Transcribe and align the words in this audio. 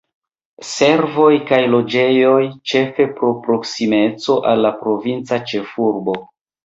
Servoj 0.67 1.33
kaj 1.51 1.59
loĝejoj, 1.73 2.39
ĉefe 2.71 3.07
pro 3.19 3.31
proksimeco 3.47 4.39
al 4.53 4.67
la 4.69 4.73
provinca 4.85 5.41
ĉefurbo. 5.53 6.17